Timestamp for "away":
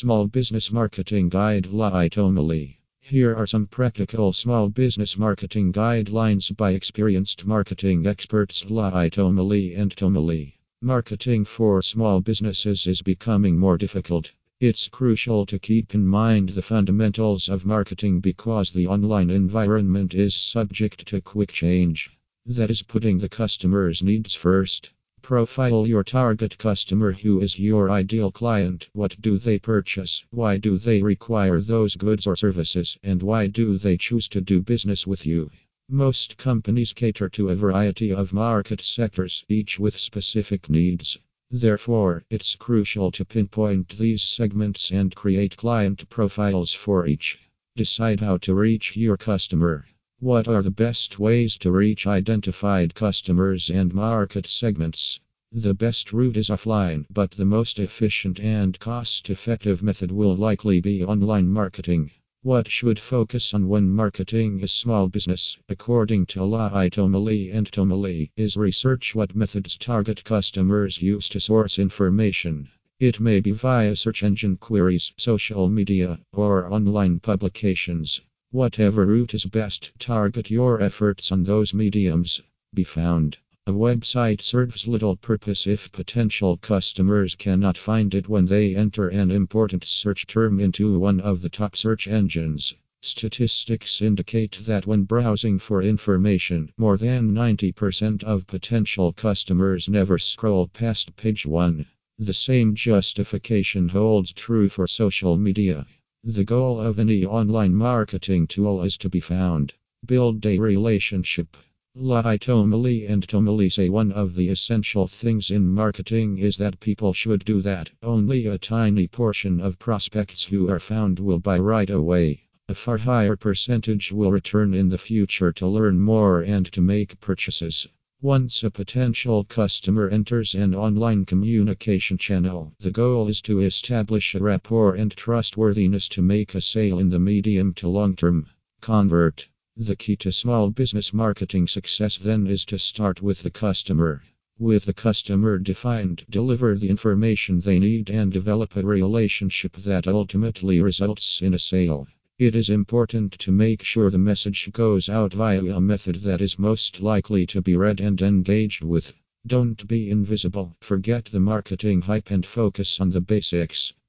121.88-122.42